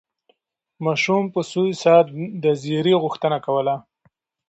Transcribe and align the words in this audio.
ماشوم 0.85 1.23
په 1.33 1.41
سوې 1.51 1.73
ساه 1.83 2.01
د 2.43 2.45
زېري 2.61 2.93
غوښتنه 3.03 3.37
کوله. 3.45 3.75